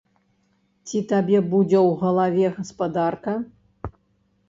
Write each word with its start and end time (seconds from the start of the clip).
Ці 0.87 1.01
табе 1.11 1.37
будзе 1.53 1.79
ў 1.87 2.01
галаве 2.01 2.45
гаспадарка? 2.59 3.41